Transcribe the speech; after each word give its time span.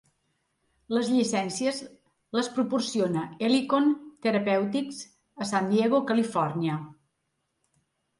Les 0.95 1.09
llicències 1.15 1.81
les 2.37 2.49
proporciona 2.55 3.25
Helicon 3.47 3.91
Therapeutics 4.27 5.03
a 5.45 5.47
San 5.51 5.69
Diego, 5.75 6.01
Califòrnia. 6.13 6.79